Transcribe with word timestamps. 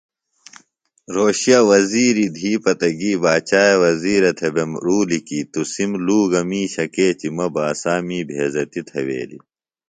رھوشے 1.13 1.57
وزِیری 1.69 2.27
دھی 2.37 2.51
پتہ 2.63 2.89
گی 2.99 3.13
باچاے 3.23 3.73
وزِیرہ 3.83 4.31
تھےۡ 4.37 4.53
بےۡ 4.55 4.77
رُولیۡ 4.85 5.23
کیۡ 5.27 5.45
تُسِم 5.51 5.91
لُوگہ 6.05 6.41
مِیشہ 6.49 6.85
کیچیۡ 6.93 7.33
مہ 7.37 7.47
باسا 7.55 7.93
می 8.07 8.19
بھیزتیۡ 8.29 8.85
تھویلیۡ 8.89 9.43